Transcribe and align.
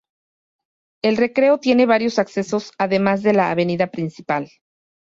El 1.03 1.15
recreo 1.15 1.59
tiene 1.59 1.85
varios 1.85 2.17
accesos 2.17 2.71
además 2.79 3.21
de 3.21 3.33
la 3.33 3.51
avenida 3.51 3.85
principal. 3.91 4.49